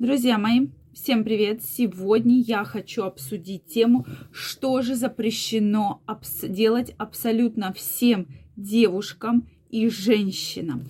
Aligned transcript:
Друзья 0.00 0.38
мои, 0.38 0.66
всем 0.92 1.22
привет! 1.22 1.62
Сегодня 1.62 2.40
я 2.40 2.64
хочу 2.64 3.04
обсудить 3.04 3.66
тему, 3.66 4.04
что 4.32 4.82
же 4.82 4.96
запрещено 4.96 6.02
абс- 6.04 6.48
делать 6.48 6.92
абсолютно 6.98 7.72
всем 7.72 8.26
девушкам 8.56 9.48
и 9.70 9.88
женщинам. 9.88 10.82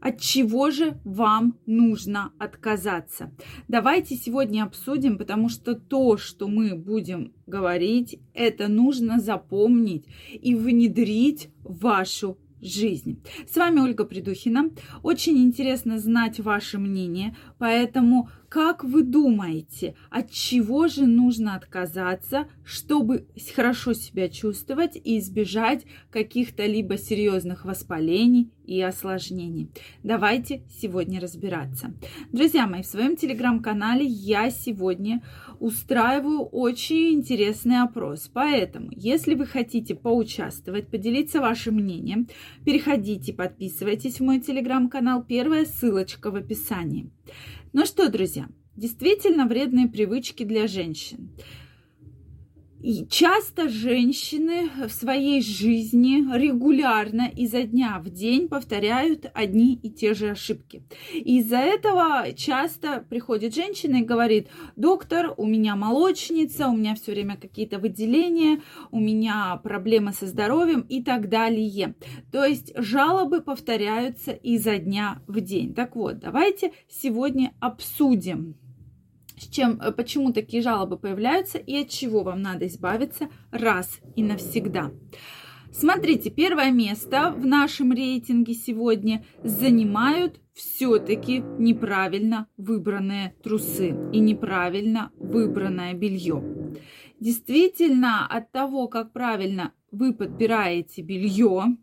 От 0.00 0.20
чего 0.20 0.70
же 0.70 0.96
вам 1.02 1.58
нужно 1.66 2.30
отказаться? 2.38 3.32
Давайте 3.66 4.14
сегодня 4.14 4.62
обсудим, 4.62 5.18
потому 5.18 5.48
что 5.48 5.74
то, 5.74 6.16
что 6.16 6.46
мы 6.46 6.76
будем 6.76 7.32
говорить, 7.48 8.20
это 8.32 8.68
нужно 8.68 9.18
запомнить 9.18 10.04
и 10.32 10.54
внедрить 10.54 11.48
в 11.64 11.80
вашу 11.80 12.38
жизни. 12.72 13.18
С 13.50 13.56
вами 13.56 13.80
Ольга 13.80 14.04
Придухина. 14.04 14.70
Очень 15.02 15.38
интересно 15.38 15.98
знать 15.98 16.40
ваше 16.40 16.78
мнение, 16.78 17.36
поэтому 17.58 18.28
как 18.48 18.84
вы 18.84 19.02
думаете, 19.02 19.96
от 20.08 20.30
чего 20.30 20.86
же 20.86 21.06
нужно 21.06 21.56
отказаться, 21.56 22.48
чтобы 22.64 23.26
хорошо 23.54 23.92
себя 23.92 24.28
чувствовать 24.28 24.96
и 24.96 25.18
избежать 25.18 25.84
каких-то 26.10 26.64
либо 26.64 26.96
серьезных 26.96 27.64
воспалений 27.64 28.52
и 28.64 28.80
осложнений? 28.80 29.70
Давайте 30.02 30.62
сегодня 30.80 31.20
разбираться. 31.20 31.92
Друзья 32.32 32.66
мои, 32.66 32.82
в 32.82 32.86
своем 32.86 33.16
телеграм-канале 33.16 34.04
я 34.04 34.50
сегодня 34.50 35.22
устраиваю 35.58 36.42
очень 36.42 37.14
интересный 37.14 37.82
опрос. 37.82 38.30
Поэтому, 38.32 38.90
если 38.92 39.34
вы 39.34 39.46
хотите 39.46 39.94
поучаствовать, 39.94 40.88
поделиться 40.88 41.40
вашим 41.40 41.74
мнением, 41.74 42.28
переходите, 42.64 43.32
подписывайтесь 43.32 44.20
в 44.20 44.24
мой 44.24 44.40
телеграм-канал. 44.40 45.24
Первая 45.24 45.64
ссылочка 45.64 46.30
в 46.30 46.36
описании. 46.36 47.10
Ну 47.72 47.84
что, 47.86 48.08
друзья, 48.08 48.48
действительно 48.74 49.46
вредные 49.46 49.88
привычки 49.88 50.44
для 50.44 50.66
женщин. 50.66 51.30
И 52.80 53.06
часто 53.08 53.68
женщины 53.68 54.70
в 54.86 54.90
своей 54.90 55.42
жизни 55.42 56.22
регулярно 56.36 57.30
изо 57.34 57.62
дня 57.62 57.98
в 58.04 58.10
день 58.10 58.48
повторяют 58.48 59.26
одни 59.34 59.74
и 59.74 59.90
те 59.90 60.14
же 60.14 60.30
ошибки. 60.30 60.82
Из-за 61.14 61.56
этого 61.56 62.32
часто 62.34 63.04
приходит 63.08 63.54
женщина 63.54 63.96
и 63.96 64.04
говорит, 64.04 64.48
доктор, 64.76 65.32
у 65.36 65.46
меня 65.46 65.74
молочница, 65.74 66.68
у 66.68 66.76
меня 66.76 66.94
все 66.94 67.12
время 67.12 67.36
какие-то 67.36 67.78
выделения, 67.78 68.60
у 68.90 69.00
меня 69.00 69.56
проблемы 69.56 70.12
со 70.12 70.26
здоровьем 70.26 70.82
и 70.82 71.02
так 71.02 71.28
далее. 71.28 71.94
То 72.30 72.44
есть 72.44 72.72
жалобы 72.76 73.40
повторяются 73.40 74.32
изо 74.32 74.78
дня 74.78 75.22
в 75.26 75.40
день. 75.40 75.74
Так 75.74 75.96
вот, 75.96 76.18
давайте 76.18 76.72
сегодня 76.88 77.54
обсудим 77.60 78.56
с 79.36 79.48
чем, 79.48 79.80
э, 79.80 79.92
почему 79.92 80.32
такие 80.32 80.62
жалобы 80.62 80.98
появляются 80.98 81.58
и 81.58 81.76
от 81.82 81.88
чего 81.88 82.22
вам 82.22 82.42
надо 82.42 82.66
избавиться 82.66 83.28
раз 83.50 84.00
и 84.14 84.22
навсегда. 84.22 84.92
Смотрите, 85.72 86.30
первое 86.30 86.70
место 86.70 87.34
в 87.36 87.44
нашем 87.44 87.92
рейтинге 87.92 88.54
сегодня 88.54 89.24
занимают 89.42 90.40
все-таки 90.54 91.44
неправильно 91.58 92.48
выбранные 92.56 93.34
трусы 93.42 93.94
и 94.12 94.20
неправильно 94.20 95.10
выбранное 95.18 95.92
белье. 95.92 96.42
Действительно, 97.20 98.26
от 98.26 98.52
того, 98.52 98.88
как 98.88 99.12
правильно 99.12 99.74
вы 99.90 100.14
подбираете 100.14 101.02
белье, 101.02 101.76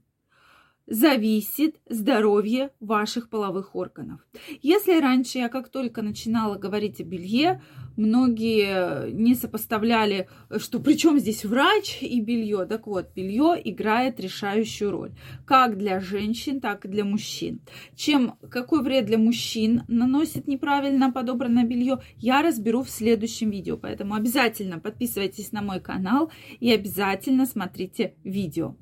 зависит 0.87 1.77
здоровье 1.89 2.71
ваших 2.79 3.29
половых 3.29 3.75
органов. 3.75 4.19
Если 4.61 4.99
раньше 4.99 5.37
я 5.37 5.49
как 5.49 5.69
только 5.69 6.01
начинала 6.01 6.55
говорить 6.55 6.99
о 6.99 7.03
белье, 7.03 7.61
многие 7.95 9.11
не 9.11 9.35
сопоставляли, 9.35 10.27
что 10.57 10.79
при 10.79 10.95
чем 10.95 11.19
здесь 11.19 11.45
врач 11.45 11.99
и 12.01 12.19
белье. 12.21 12.65
Так 12.65 12.87
вот, 12.87 13.13
белье 13.15 13.59
играет 13.63 14.19
решающую 14.19 14.91
роль, 14.91 15.11
как 15.45 15.77
для 15.77 15.99
женщин, 15.99 16.59
так 16.59 16.85
и 16.85 16.89
для 16.89 17.05
мужчин. 17.05 17.61
Чем 17.95 18.35
какой 18.49 18.83
вред 18.83 19.05
для 19.05 19.17
мужчин 19.17 19.83
наносит 19.87 20.47
неправильно 20.47 21.11
подобранное 21.11 21.63
белье, 21.63 21.99
я 22.17 22.41
разберу 22.41 22.83
в 22.83 22.89
следующем 22.89 23.49
видео. 23.49 23.77
Поэтому 23.77 24.15
обязательно 24.15 24.79
подписывайтесь 24.79 25.51
на 25.51 25.61
мой 25.61 25.79
канал 25.79 26.31
и 26.59 26.71
обязательно 26.71 27.45
смотрите 27.45 28.15
видео. 28.23 28.75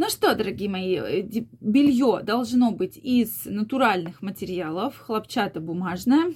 Ну 0.00 0.08
что, 0.10 0.36
дорогие 0.36 0.70
мои, 0.70 0.94
э, 0.94 1.22
белье 1.60 2.20
должно 2.22 2.70
быть 2.70 2.96
из 2.96 3.46
натуральных 3.46 4.22
материалов, 4.22 4.96
хлопчатобумажное. 4.96 6.34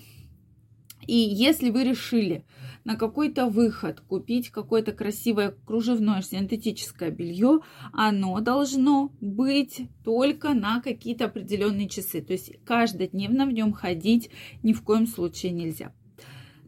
И 1.07 1.15
если 1.15 1.71
вы 1.71 1.85
решили 1.85 2.45
на 2.83 2.97
какой-то 2.97 3.47
выход 3.47 4.01
купить 4.01 4.51
какое-то 4.51 4.91
красивое 4.91 5.55
кружевное 5.65 6.23
синтетическое 6.23 7.13
белье, 7.13 7.61
оно 7.93 8.41
должно 8.41 9.13
быть 9.21 9.83
только 10.05 10.55
на 10.55 10.81
какие-то 10.81 11.27
определенные 11.27 11.89
часы. 11.89 12.21
То 12.21 12.33
есть 12.33 12.65
каждодневно 12.65 13.47
в 13.47 13.53
нем 13.53 13.73
ходить 13.73 14.31
ни 14.65 14.73
в 14.73 14.83
коем 14.83 15.07
случае 15.07 15.53
нельзя. 15.53 15.93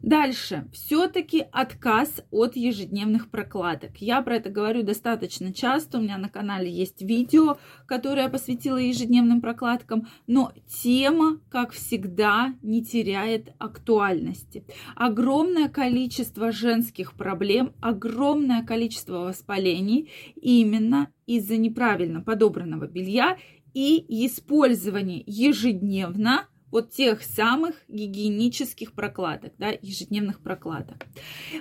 Дальше, 0.05 0.69
все-таки 0.71 1.45
отказ 1.51 2.23
от 2.29 2.55
ежедневных 2.55 3.31
прокладок. 3.31 3.97
Я 3.97 4.21
про 4.21 4.35
это 4.35 4.51
говорю 4.51 4.83
достаточно 4.83 5.51
часто, 5.51 5.97
у 5.97 6.01
меня 6.01 6.19
на 6.19 6.29
канале 6.29 6.69
есть 6.69 7.01
видео, 7.01 7.57
которое 7.87 8.25
я 8.25 8.29
посвятила 8.29 8.77
ежедневным 8.77 9.41
прокладкам, 9.41 10.07
но 10.27 10.51
тема, 10.83 11.39
как 11.49 11.71
всегда, 11.71 12.53
не 12.61 12.85
теряет 12.85 13.55
актуальности. 13.57 14.63
Огромное 14.95 15.69
количество 15.69 16.51
женских 16.51 17.13
проблем, 17.13 17.73
огромное 17.81 18.61
количество 18.63 19.21
воспалений 19.21 20.11
именно 20.35 21.09
из-за 21.25 21.57
неправильно 21.57 22.21
подобранного 22.21 22.85
белья 22.85 23.39
и 23.73 24.05
использования 24.27 25.23
ежедневно 25.25 26.47
вот 26.71 26.91
тех 26.91 27.21
самых 27.21 27.75
гигиенических 27.87 28.93
прокладок, 28.93 29.53
да, 29.57 29.69
ежедневных 29.81 30.41
прокладок. 30.41 31.05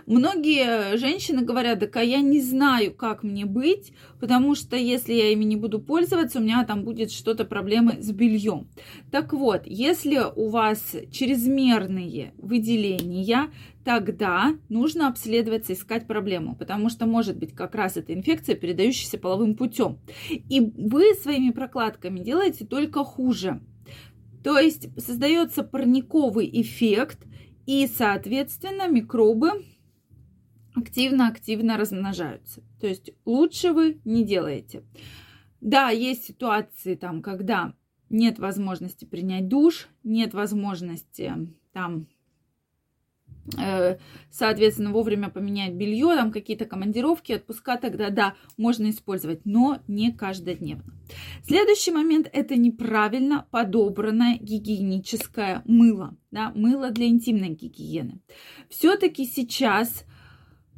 Многие 0.06 0.96
женщины 0.96 1.42
говорят, 1.42 1.80
так 1.80 1.96
а 1.96 2.02
я 2.02 2.20
не 2.20 2.40
знаю, 2.40 2.94
как 2.94 3.22
мне 3.22 3.44
быть, 3.44 3.92
потому 4.20 4.54
что 4.54 4.76
если 4.76 5.12
я 5.12 5.30
ими 5.32 5.44
не 5.44 5.56
буду 5.56 5.80
пользоваться, 5.80 6.38
у 6.38 6.42
меня 6.42 6.64
там 6.64 6.84
будет 6.84 7.10
что-то 7.10 7.44
проблемы 7.44 7.98
с 8.00 8.10
бельем. 8.10 8.68
Так 9.10 9.32
вот, 9.32 9.62
если 9.66 10.20
у 10.34 10.48
вас 10.48 10.96
чрезмерные 11.12 12.32
выделения, 12.38 13.50
тогда 13.84 14.56
нужно 14.68 15.08
обследоваться, 15.08 15.74
искать 15.74 16.06
проблему, 16.06 16.56
потому 16.56 16.88
что 16.88 17.06
может 17.06 17.36
быть 17.36 17.54
как 17.54 17.74
раз 17.74 17.96
эта 17.96 18.14
инфекция, 18.14 18.56
передающаяся 18.56 19.18
половым 19.18 19.54
путем. 19.54 19.98
И 20.30 20.60
вы 20.60 21.14
своими 21.14 21.50
прокладками 21.50 22.20
делаете 22.20 22.64
только 22.64 23.04
хуже. 23.04 23.60
То 24.44 24.58
есть 24.58 24.88
создается 25.00 25.64
парниковый 25.64 26.48
эффект, 26.60 27.26
и, 27.64 27.86
соответственно, 27.86 28.88
микробы 28.88 29.64
активно-активно 30.74 31.78
размножаются. 31.78 32.62
То 32.78 32.86
есть 32.86 33.10
лучше 33.24 33.72
вы 33.72 34.02
не 34.04 34.22
делаете. 34.22 34.84
Да, 35.62 35.88
есть 35.88 36.26
ситуации 36.26 36.94
там, 36.94 37.22
когда 37.22 37.74
нет 38.10 38.38
возможности 38.38 39.06
принять 39.06 39.48
душ, 39.48 39.88
нет 40.02 40.34
возможности 40.34 41.32
там 41.72 42.06
соответственно, 44.30 44.92
вовремя 44.92 45.28
поменять 45.28 45.74
белье, 45.74 46.14
там 46.14 46.32
какие-то 46.32 46.64
командировки, 46.64 47.32
отпуска, 47.32 47.76
тогда 47.76 48.10
да, 48.10 48.34
можно 48.56 48.90
использовать, 48.90 49.44
но 49.44 49.80
не 49.86 50.12
каждодневно. 50.12 50.84
Следующий 51.42 51.92
момент– 51.92 52.28
это 52.32 52.56
неправильно 52.56 53.46
подобранное 53.50 54.38
гигиеническое 54.38 55.62
мыло, 55.66 56.16
да, 56.30 56.52
мыло 56.54 56.90
для 56.90 57.06
интимной 57.06 57.50
гигиены. 57.50 58.20
Все-таки 58.68 59.26
сейчас 59.26 60.04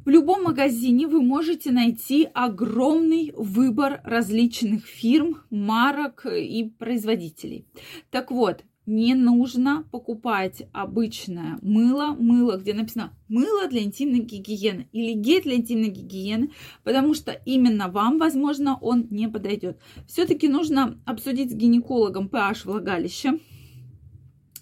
в 0.07 0.09
любом 0.09 0.43
магазине 0.43 1.05
вы 1.05 1.21
можете 1.21 1.69
найти 1.69 2.29
огромный 2.33 3.33
выбор 3.35 3.99
различных 4.05 4.85
фирм, 4.85 5.41
марок 5.49 6.25
и 6.25 6.71
производителей. 6.79 7.67
Так 8.09 8.31
вот, 8.31 8.63
не 8.87 9.13
нужно 9.15 9.85
покупать 9.91 10.63
обычное 10.71 11.59
мыло, 11.61 12.15
мыло, 12.17 12.57
где 12.57 12.73
написано 12.73 13.13
мыло 13.27 13.67
для 13.67 13.83
интимной 13.83 14.19
гигиены 14.19 14.87
или 14.93 15.11
гель 15.11 15.43
для 15.43 15.57
интимной 15.57 15.89
гигиены, 15.89 16.51
потому 16.83 17.13
что 17.13 17.33
именно 17.45 17.89
вам, 17.89 18.17
возможно, 18.17 18.77
он 18.81 19.07
не 19.09 19.27
подойдет. 19.27 19.77
Все-таки 20.07 20.47
нужно 20.47 20.99
обсудить 21.05 21.51
с 21.51 21.53
гинекологом 21.53 22.27
pH 22.27 22.61
влагалища 22.63 23.39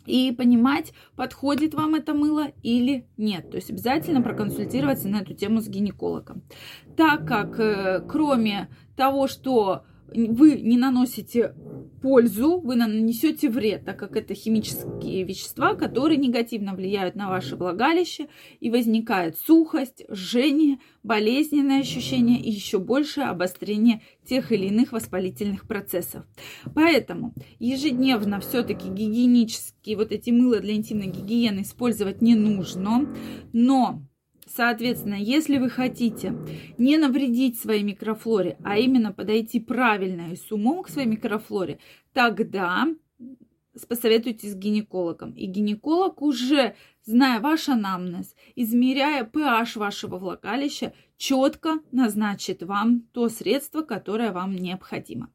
и 0.07 0.31
понимать, 0.31 0.93
подходит 1.15 1.75
вам 1.75 1.93
это 1.93 2.15
мыло 2.15 2.47
или 2.63 3.07
нет. 3.17 3.51
То 3.51 3.57
есть 3.57 3.69
обязательно 3.69 4.23
проконсультироваться 4.23 5.07
на 5.07 5.17
эту 5.17 5.35
тему 5.35 5.61
с 5.61 5.67
гинекологом. 5.67 6.41
Так 6.97 7.27
как 7.27 7.59
э, 7.59 8.03
кроме 8.07 8.69
того, 8.95 9.27
что 9.27 9.83
вы 10.13 10.61
не 10.61 10.77
наносите 10.77 11.53
пользу, 12.01 12.59
вы 12.59 12.75
нанесете 12.75 13.49
вред, 13.49 13.85
так 13.85 13.97
как 13.97 14.15
это 14.15 14.35
химические 14.35 15.23
вещества, 15.23 15.73
которые 15.73 16.17
негативно 16.17 16.75
влияют 16.75 17.15
на 17.15 17.29
ваше 17.29 17.55
влагалище, 17.55 18.27
и 18.59 18.69
возникает 18.69 19.37
сухость, 19.39 20.05
жжение, 20.09 20.77
болезненное 21.03 21.81
ощущение 21.81 22.39
и 22.39 22.51
еще 22.51 22.77
большее 22.79 23.27
обострение 23.27 24.01
тех 24.23 24.51
или 24.51 24.67
иных 24.67 24.91
воспалительных 24.91 25.67
процессов. 25.67 26.25
Поэтому 26.75 27.33
ежедневно 27.59 28.39
все-таки 28.39 28.87
гигиенические 28.87 29.97
вот 29.97 30.11
эти 30.11 30.29
мыла 30.29 30.59
для 30.59 30.75
интимной 30.75 31.07
гигиены 31.07 31.61
использовать 31.61 32.21
не 32.21 32.35
нужно, 32.35 33.09
но 33.51 34.03
Соответственно, 34.47 35.15
если 35.15 35.57
вы 35.57 35.69
хотите 35.69 36.33
не 36.77 36.97
навредить 36.97 37.59
своей 37.59 37.83
микрофлоре, 37.83 38.57
а 38.63 38.77
именно 38.77 39.11
подойти 39.11 39.59
правильно 39.59 40.31
и 40.31 40.35
с 40.35 40.51
умом 40.51 40.83
к 40.83 40.89
своей 40.89 41.07
микрофлоре, 41.07 41.79
тогда 42.13 42.87
посоветуйтесь 43.83 44.53
с 44.53 44.55
гинекологом. 44.55 45.31
И 45.31 45.45
гинеколог 45.45 46.21
уже, 46.21 46.75
зная 47.03 47.39
ваш 47.39 47.67
анамнез, 47.67 48.35
измеряя 48.55 49.25
pH 49.25 49.77
вашего 49.77 50.17
влагалища, 50.17 50.93
четко 51.17 51.79
назначит 51.91 52.63
вам 52.63 53.01
то 53.13 53.29
средство, 53.29 53.81
которое 53.81 54.31
вам 54.31 54.55
необходимо. 54.55 55.29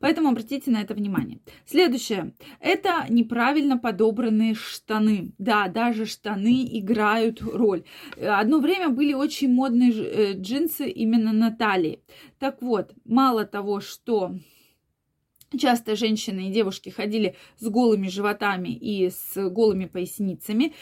Поэтому 0.00 0.28
обратите 0.28 0.70
на 0.70 0.80
это 0.80 0.94
внимание. 0.94 1.40
Следующее. 1.66 2.34
Это 2.60 3.06
неправильно 3.08 3.78
подобранные 3.78 4.54
штаны. 4.54 5.32
Да, 5.38 5.68
даже 5.68 6.06
штаны 6.06 6.66
играют 6.78 7.40
роль. 7.42 7.84
Одно 8.20 8.60
время 8.60 8.88
были 8.88 9.12
очень 9.12 9.52
модные 9.52 9.92
э, 9.92 10.32
джинсы 10.34 10.88
именно 10.88 11.32
на 11.32 11.50
талии. 11.50 12.00
Так 12.38 12.62
вот, 12.62 12.92
мало 13.04 13.44
того, 13.44 13.80
что 13.80 14.34
Часто 15.56 15.94
женщины 15.94 16.48
и 16.48 16.52
девушки 16.52 16.88
ходили 16.88 17.36
с 17.58 17.68
голыми 17.68 18.08
животами 18.08 18.70
и 18.70 19.10
с 19.10 19.50
голыми 19.50 19.86
поясницами. 19.86 20.74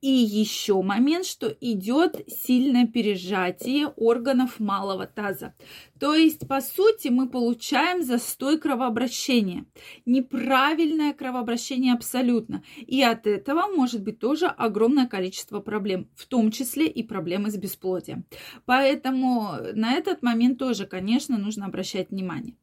И 0.00 0.08
еще 0.08 0.80
момент, 0.80 1.26
что 1.26 1.48
идет 1.60 2.24
сильное 2.26 2.86
пережатие 2.86 3.88
органов 3.88 4.58
малого 4.58 5.06
таза. 5.06 5.54
То 5.98 6.14
есть, 6.14 6.48
по 6.48 6.62
сути, 6.62 7.08
мы 7.08 7.28
получаем 7.28 8.02
застой 8.02 8.58
кровообращения. 8.58 9.66
Неправильное 10.06 11.12
кровообращение 11.12 11.92
абсолютно. 11.92 12.62
И 12.78 13.02
от 13.02 13.26
этого 13.26 13.66
может 13.66 14.02
быть 14.02 14.18
тоже 14.18 14.46
огромное 14.46 15.06
количество 15.06 15.60
проблем, 15.60 16.08
в 16.14 16.26
том 16.26 16.50
числе 16.50 16.86
и 16.86 17.02
проблемы 17.02 17.50
с 17.50 17.58
бесплодием. 17.58 18.24
Поэтому 18.64 19.56
на 19.74 19.92
этот 19.92 20.22
момент 20.22 20.58
тоже, 20.58 20.86
конечно, 20.86 21.36
нужно 21.36 21.66
обращать 21.66 22.08
внимание. 22.10 22.54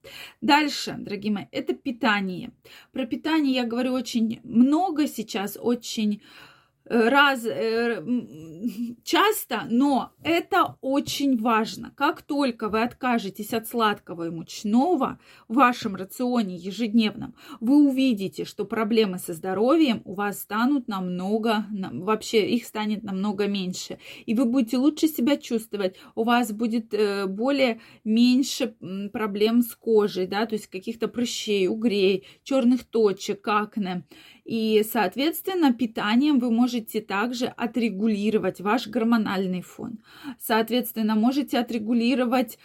Дальше, 0.42 0.96
дорогие 0.98 1.32
мои, 1.32 1.46
это 1.52 1.76
питание. 1.76 2.52
Про 2.92 3.06
питание 3.06 3.54
я 3.54 3.64
говорю 3.64 3.94
очень 3.94 4.40
много 4.44 5.08
сейчас, 5.08 5.56
очень 5.62 6.24
раз 6.90 7.46
э, 7.46 8.04
часто, 9.04 9.64
но 9.70 10.12
это 10.24 10.78
очень 10.82 11.38
важно. 11.38 11.92
Как 11.96 12.22
только 12.22 12.70
вы 12.70 12.84
откажетесь 12.84 13.54
от 13.54 13.68
сладкого 13.68 14.28
и 14.28 14.30
мучного 14.30 15.20
в 15.48 15.56
вашем 15.56 15.96
рационе 15.96 16.56
ежедневном, 16.56 17.36
вы 17.60 17.88
увидите, 17.88 18.46
что 18.46 18.66
проблемы 18.66 19.20
со 19.20 19.34
здоровьем 19.34 20.02
у 20.06 20.14
вас 20.14 20.42
станут 20.42 20.88
намного, 20.88 21.66
вообще 21.94 22.48
их 22.50 22.66
станет 22.66 23.04
намного 23.04 23.48
меньше. 23.48 24.00
И 24.26 24.34
вы 24.34 24.46
будете 24.46 24.78
лучше 24.78 25.08
себя 25.08 25.38
чувствовать, 25.38 25.96
у 26.16 26.24
вас 26.24 26.52
будет 26.52 26.94
э, 26.94 27.26
более 27.28 27.80
меньше 28.04 28.76
проблем 29.12 29.62
с 29.62 29.76
кожей, 29.76 30.28
да, 30.28 30.46
то 30.46 30.56
есть 30.56 30.68
каких-то 30.68 31.08
прыщей, 31.08 31.68
угрей, 31.68 32.26
черных 32.44 32.84
точек, 32.86 33.48
акне. 33.48 34.04
И, 34.48 34.82
соответственно, 34.90 35.74
питанием 35.74 36.40
вы 36.40 36.50
можете 36.52 37.02
также 37.02 37.48
отрегулировать 37.48 38.62
ваш 38.62 38.88
гормональный 38.88 39.62
фон. 39.62 40.00
Соответственно, 40.40 41.16
можете 41.16 41.60
отрегулировать 41.60 42.58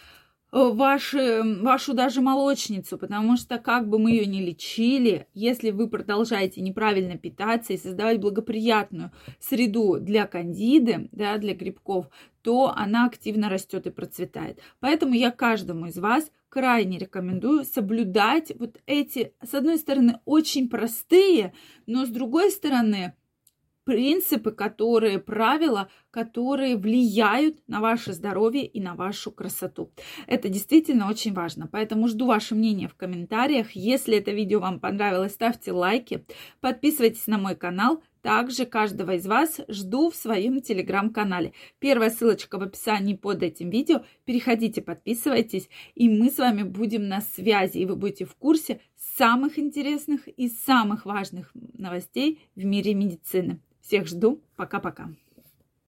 ваши, 0.53 1.41
вашу 1.61 1.93
даже 1.93 2.21
молочницу, 2.21 2.99
потому 2.99 3.37
что 3.37 3.57
как 3.57 3.89
бы 3.89 3.97
мы 3.97 4.11
ее 4.11 4.27
ни 4.27 4.39
лечили, 4.39 5.27
если 5.33 5.71
вы 5.71 5.89
продолжаете 5.89 6.61
неправильно 6.61 7.17
питаться 7.17 7.73
и 7.73 7.77
создавать 7.77 8.19
благоприятную 8.19 9.11
среду 9.39 9.97
для 9.99 10.27
кандиды, 10.27 11.09
да, 11.11 11.39
для 11.39 11.55
грибков, 11.55 12.07
то 12.43 12.71
она 12.75 13.07
активно 13.07 13.49
растет 13.49 13.87
и 13.87 13.89
процветает. 13.89 14.59
Поэтому 14.79 15.15
я 15.15 15.31
каждому 15.31 15.87
из 15.87 15.97
вас 15.97 16.31
крайне 16.49 16.99
рекомендую 16.99 17.63
соблюдать 17.63 18.51
вот 18.59 18.79
эти, 18.85 19.33
с 19.43 19.55
одной 19.55 19.79
стороны, 19.79 20.19
очень 20.25 20.69
простые, 20.69 21.53
но 21.87 22.05
с 22.05 22.09
другой 22.09 22.51
стороны, 22.51 23.15
принципы, 23.83 24.51
которые, 24.51 25.19
правила, 25.19 25.89
которые 26.11 26.77
влияют 26.77 27.57
на 27.67 27.81
ваше 27.81 28.13
здоровье 28.13 28.65
и 28.65 28.79
на 28.79 28.95
вашу 28.95 29.31
красоту. 29.31 29.91
Это 30.27 30.49
действительно 30.49 31.09
очень 31.09 31.33
важно. 31.33 31.67
Поэтому 31.67 32.07
жду 32.07 32.27
ваше 32.27 32.55
мнение 32.55 32.87
в 32.87 32.95
комментариях. 32.95 33.71
Если 33.71 34.17
это 34.17 34.31
видео 34.31 34.59
вам 34.59 34.79
понравилось, 34.79 35.33
ставьте 35.33 35.71
лайки, 35.71 36.25
подписывайтесь 36.61 37.27
на 37.27 37.37
мой 37.37 37.55
канал. 37.55 38.01
Также 38.21 38.65
каждого 38.65 39.15
из 39.15 39.27
вас 39.27 39.59
жду 39.67 40.09
в 40.09 40.15
своем 40.15 40.61
телеграм-канале. 40.61 41.51
Первая 41.79 42.09
ссылочка 42.09 42.57
в 42.57 42.61
описании 42.61 43.15
под 43.15 43.43
этим 43.43 43.69
видео. 43.69 44.05
Переходите, 44.23 44.81
подписывайтесь, 44.81 45.67
и 45.93 46.07
мы 46.07 46.29
с 46.29 46.37
вами 46.37 46.63
будем 46.63 47.09
на 47.09 47.19
связи, 47.19 47.79
и 47.79 47.85
вы 47.85 47.97
будете 47.97 48.23
в 48.23 48.33
курсе 48.35 48.79
самых 49.17 49.59
интересных 49.59 50.29
и 50.29 50.47
самых 50.47 51.05
важных 51.05 51.51
новостей 51.53 52.39
в 52.55 52.63
мире 52.63 52.93
медицины. 52.93 53.59
Всех 53.83 54.07
жду. 54.07 54.39
Пока-пока. 54.55 55.09